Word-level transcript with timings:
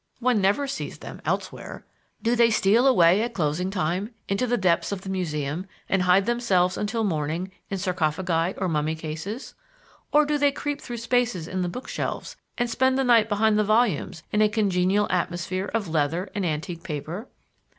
One 0.17 0.41
never 0.41 0.65
sees 0.65 0.97
them 0.97 1.21
elsewhere. 1.25 1.85
Do 2.23 2.35
they 2.35 2.49
steal 2.49 2.87
away 2.87 3.21
at 3.21 3.35
closing 3.35 3.69
time 3.69 4.09
into 4.27 4.47
the 4.47 4.57
depths 4.57 4.91
of 4.91 5.01
the 5.01 5.11
Museum 5.11 5.67
and 5.87 6.01
hide 6.01 6.25
themselves 6.25 6.75
until 6.75 7.03
morning 7.03 7.51
in 7.69 7.77
sarcophagi 7.77 8.55
or 8.57 8.67
mummy 8.67 8.95
cases? 8.95 9.53
Or 10.11 10.25
do 10.25 10.39
they 10.39 10.51
creep 10.51 10.81
through 10.81 10.97
spaces 10.97 11.47
in 11.47 11.61
the 11.61 11.69
book 11.69 11.87
shelves 11.87 12.35
and 12.57 12.67
spend 12.67 12.97
the 12.97 13.03
night 13.03 13.29
behind 13.29 13.59
the 13.59 13.63
volumes 13.63 14.23
in 14.31 14.41
a 14.41 14.49
congenial 14.49 15.05
atmosphere 15.11 15.69
of 15.71 15.87
leather 15.87 16.31
and 16.33 16.47
antique 16.47 16.81
paper? 16.81 17.27